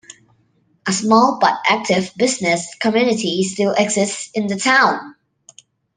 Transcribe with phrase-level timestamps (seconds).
[0.87, 5.13] A small but active business community still exists in the town.